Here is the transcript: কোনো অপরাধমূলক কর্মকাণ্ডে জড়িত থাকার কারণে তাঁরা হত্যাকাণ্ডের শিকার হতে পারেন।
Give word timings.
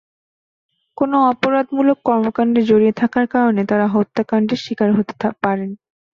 কোনো 0.97 1.17
অপরাধমূলক 1.31 1.97
কর্মকাণ্ডে 2.05 2.61
জড়িত 2.69 2.93
থাকার 3.01 3.25
কারণে 3.33 3.61
তাঁরা 3.69 3.87
হত্যাকাণ্ডের 3.95 4.59
শিকার 4.65 4.89
হতে 4.97 5.13
পারেন। 5.43 5.69